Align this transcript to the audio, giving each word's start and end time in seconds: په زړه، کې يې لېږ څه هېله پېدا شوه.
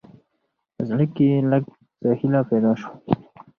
په 0.75 0.81
زړه، 0.89 1.05
کې 1.13 1.23
يې 1.31 1.37
لېږ 1.51 1.65
څه 1.99 2.07
هېله 2.19 2.41
پېدا 2.49 2.71
شوه. 2.79 2.93